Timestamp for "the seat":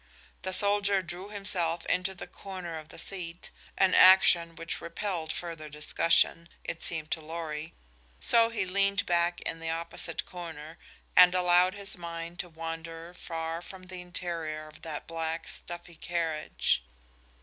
2.89-3.51